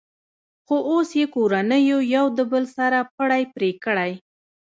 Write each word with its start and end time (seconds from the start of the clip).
خو 0.65 0.75
اوس 0.89 1.09
یې 1.19 1.25
کورنیو 1.35 1.99
یو 2.15 2.25
د 2.37 2.39
بل 2.51 2.63
سره 2.77 2.99
پړی 3.15 3.43
پرې 3.53 3.71
کړی. 3.83 4.11